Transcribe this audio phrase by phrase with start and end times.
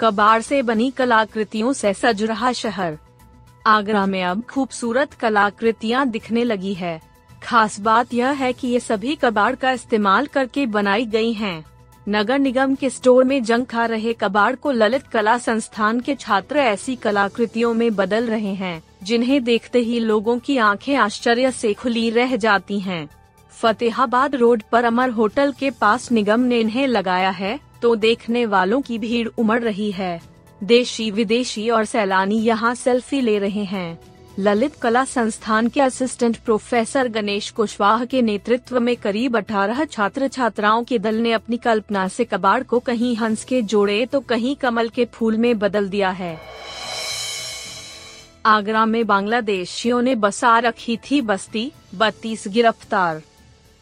[0.00, 2.98] कबाड़ से बनी कलाकृतियों से सज रहा शहर
[3.66, 7.00] आगरा में अब खूबसूरत कलाकृतियाँ दिखने लगी है
[7.42, 11.64] खास बात यह है कि ये सभी कबाड़ का इस्तेमाल करके बनाई गई हैं।
[12.08, 16.58] नगर निगम के स्टोर में जंग खा रहे कबाड़ को ललित कला संस्थान के छात्र
[16.58, 22.10] ऐसी कलाकृतियों में बदल रहे हैं, जिन्हें देखते ही लोगों की आँखें आश्चर्य से खुली
[22.10, 23.08] रह जाती हैं।
[23.52, 28.80] फतेहाबाद रोड पर अमर होटल के पास निगम ने इन्हें लगाया है तो देखने वालों
[28.80, 30.20] की भीड़ उमड़ रही है।
[30.60, 33.98] देशी, विदेशी और सैलानी यहाँ सेल्फी ले रहे हैं।
[34.38, 40.84] ललित कला संस्थान के असिस्टेंट प्रोफेसर गणेश कुशवाहा के नेतृत्व में करीब 18 छात्र छात्राओं
[40.84, 44.88] के दल ने अपनी कल्पना से कबाड़ को कहीं हंस के जोड़े तो कहीं कमल
[44.88, 46.38] के फूल में बदल दिया है।
[48.46, 53.22] आगरा में बांग्लादेशियों ने बसा रखी थी बस्ती, बत्तीस गिरफ़्तार।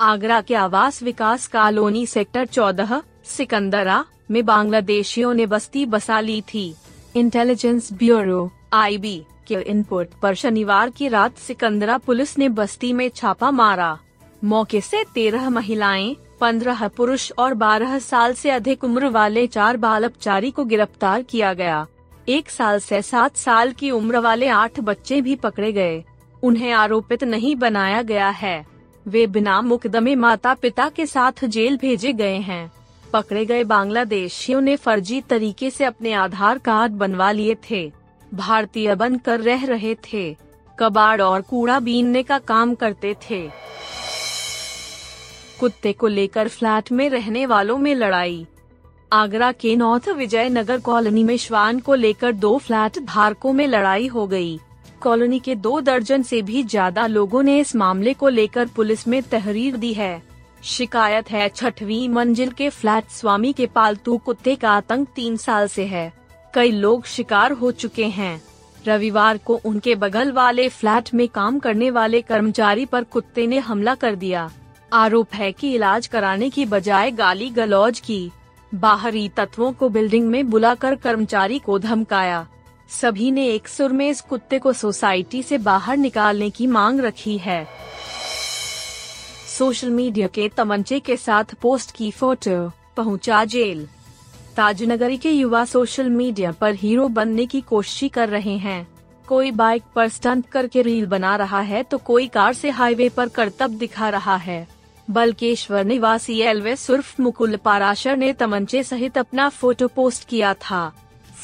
[0.00, 6.74] आगरा के आवास विकास कॉलोनी सेक्टर चौदह सिकंदरा में बांग्लादेशियों ने बस्ती बसा ली थी।
[7.16, 13.50] इंटेलिजेंस ब्यूरो आईबी के इनपुट पर शनिवार की रात सिकंदरा पुलिस ने बस्ती में छापा
[13.50, 13.98] मारा।
[14.44, 20.04] मौके से तेरह महिलाएँ, पंद्रह पुरुष और बारह साल से अधिक उम्र वाले चार बाल
[20.04, 21.86] अपचारी को गिरफ़्तार किया गया।
[22.28, 26.04] एक साल से सात साल की उम्र वाले आठ बच्चे भी पकड़े गए।
[26.42, 28.66] उन्हें आरोपित नहीं बनाया गया है।
[29.06, 32.70] वे बिना मुकदमे माता पिता के साथ जेल भेजे गए हैं।
[33.12, 37.90] पकड़े गए बांग्लादेशियों ने फर्जी तरीके से अपने आधार कार्ड बनवा लिए थे।
[38.34, 40.36] भारतीय बनकर रह रहे थे।
[40.78, 43.48] कबाड़ और कूड़ा बीनने का काम करते थे।
[45.60, 48.46] कुत्ते को लेकर फ्लैट में रहने वालों में लड़ाई।
[49.12, 54.06] आगरा के नॉर्थ विजय नगर कॉलोनी में श्वान को लेकर दो फ्लैट धारकों में लड़ाई
[54.06, 54.58] हो गई।
[55.00, 59.22] कॉलोनी के दो दर्जन से भी ज़्यादा लोगों ने इस मामले को लेकर पुलिस में
[59.22, 60.22] तहरीर दी है।
[60.64, 65.84] शिकायत है, छठवीं मंजिल के फ्लैट स्वामी के पालतू कुत्ते का आतंक तीन साल से
[65.84, 66.12] है।
[66.54, 68.42] कई लोग शिकार हो चुके हैं।
[68.86, 73.94] रविवार को उनके बगल वाले फ्लैट में काम करने वाले कर्मचारी पर कुत्ते ने हमला
[73.94, 74.50] कर दिया।
[74.92, 78.30] आरोप है कि इलाज कराने की बजाय गाली गलौज की।
[78.74, 82.46] बाहरी तत्वों को बिल्डिंग में बुलाकर कर्मचारी को धमकाया।
[82.88, 87.38] सभी ने एक सुर में इस कुत्ते को सोसाइटी से बाहर निकालने की मांग रखी
[87.38, 87.68] है।
[89.58, 93.86] सोशल मीडिया के तमंचे के साथ पोस्ट की फ़ोटो, पहुँचा जेल।
[94.56, 98.86] ताजनगरी के युवा सोशल मीडिया पर हीरो बनने की कोशिश कर रहे हैं।
[99.28, 103.28] कोई बाइक पर स्टंट करके रील बना रहा है तो कोई कार से हाईवे पर
[103.28, 104.66] करतब दिखा रहा है।
[105.08, 110.92] बल्केश्वर निवासी एलवेस उर्फ़ मुकुल पाराशर ने तमंचे सहित अपना फ़ोटो पोस्ट किया था।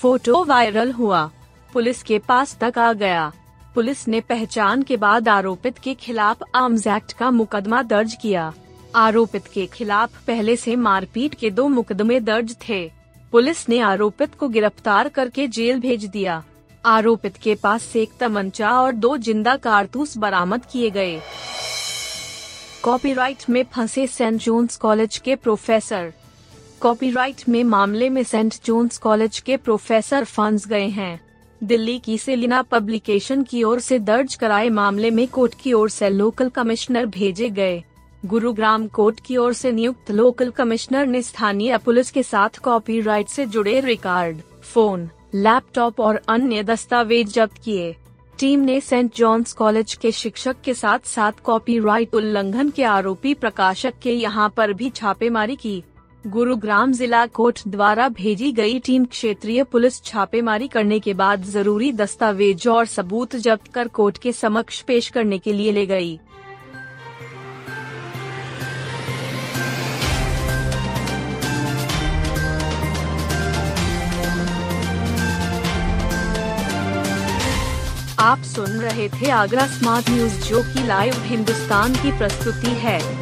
[0.00, 1.30] फ़ोटो वायरल हुआ।
[1.72, 3.32] पुलिस के पास तक आ गया।
[3.74, 8.52] पुलिस ने पहचान के बाद आरोपित के खिलाफ आर्म्स एक्ट का मुकदमा दर्ज किया।
[8.94, 12.90] आरोपित के खिलाफ पहले से मारपीट के दो मुकदमे दर्ज थे।
[13.32, 16.42] पुलिस ने आरोपित को गिरफ़्तार करके जेल भेज दिया।
[16.84, 21.20] आरोपित के पास से एक तमंचा और दो ज़िंदा कारतूस बरामद किए गए।
[22.82, 26.12] कॉपीराइट में फंसे सेंट जोन्स कॉलेज के प्रोफेसर।
[26.80, 31.20] कॉपीराइट में मामले में सेंट जोन्स कॉलेज के प्रोफेसर फंस गए हैं।
[31.62, 36.08] दिल्ली की सेलिना पब्लिकेशन की ओर से दर्ज कराए मामले में कोर्ट की ओर से
[36.08, 37.82] लोकल कमिश्नर भेजे गए।
[38.22, 43.46] गुरुग्राम कोर्ट की ओर से नियुक्त लोकल कमिश्नर ने स्थानीय पुलिस के साथ कॉपीराइट से
[43.46, 47.94] जुड़े रिकॉर्ड, फ़ोन, लैपटॉप और अन्य दस्तावेज़ जब्त किए।
[48.38, 53.94] टीम ने सेंट जॉन्स कॉलेज के शिक्षक के साथ साथ कॉपीराइट उल्लंघन के आरोपी प्रकाशक
[54.02, 55.82] के यहाँ पर भी छापेमारी की।
[56.26, 62.68] गुरुग्राम जिला कोर्ट द्वारा भेजी गई टीम क्षेत्रीय पुलिस छापेमारी करने के बाद ज़रूरी दस्तावेज़
[62.68, 66.18] और सबूत जब्त कर कोर्ट के समक्ष पेश करने के लिए ले गई।
[78.20, 83.21] आप सुन रहे थे आगरा स्मार्ट न्यूज़, जो की लाइव हिंदुस्तान की प्रस्तुति है